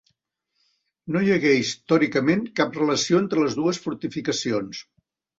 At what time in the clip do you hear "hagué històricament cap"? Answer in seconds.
1.33-2.79